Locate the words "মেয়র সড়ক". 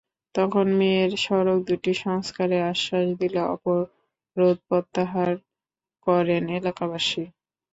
0.79-1.59